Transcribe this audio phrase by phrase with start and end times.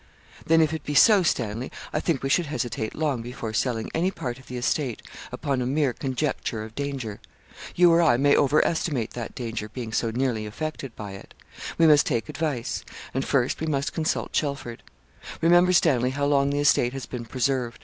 [0.47, 4.09] 'Then, if it be so, Stanley, I think we should hesitate long before selling any
[4.09, 7.19] part of the estate, upon a mere conjecture of danger.
[7.75, 11.35] You or I may over estimate that danger, being so nearly affected by it.
[11.77, 12.83] We must take advice;
[13.13, 14.81] and first, we must consult Chelford.
[15.39, 17.79] Remember, Stanley, how long the estate has been preserved.